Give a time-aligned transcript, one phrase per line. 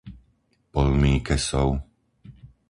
[0.73, 1.69] Poľný Kesov